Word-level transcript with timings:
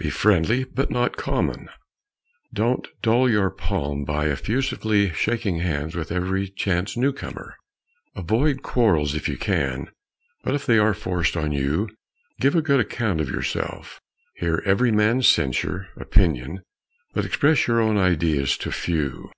Be 0.00 0.10
friendly, 0.10 0.64
but 0.64 0.90
not 0.90 1.16
common; 1.16 1.68
don't 2.52 2.88
dull 3.02 3.30
your 3.30 3.50
palm 3.50 4.04
by 4.04 4.26
effusively 4.26 5.12
shaking 5.12 5.60
hands 5.60 5.94
with 5.94 6.10
every 6.10 6.48
chance 6.48 6.96
newcomer. 6.96 7.54
Avoid 8.16 8.64
quarrels 8.64 9.14
if 9.14 9.28
you 9.28 9.36
can, 9.38 9.86
but 10.42 10.56
if 10.56 10.66
they 10.66 10.78
are 10.78 10.92
forced 10.92 11.36
on 11.36 11.52
you, 11.52 11.88
give 12.40 12.56
a 12.56 12.62
good 12.62 12.80
account 12.80 13.20
of 13.20 13.30
yourself. 13.30 14.00
Hear 14.38 14.60
every 14.66 14.90
man's 14.90 15.28
censure 15.28 15.86
(opinion), 15.96 16.64
but 17.14 17.24
express 17.24 17.68
your 17.68 17.80
own 17.80 17.96
ideas 17.96 18.56
to 18.56 18.72
few. 18.72 19.30